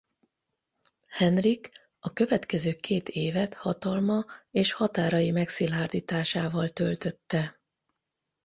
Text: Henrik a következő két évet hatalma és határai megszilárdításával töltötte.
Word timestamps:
Henrik 1.07 1.69
a 1.99 2.13
következő 2.13 2.73
két 2.73 3.09
évet 3.09 3.53
hatalma 3.53 4.25
és 4.51 4.73
határai 4.73 5.31
megszilárdításával 5.31 6.69
töltötte. 6.69 7.59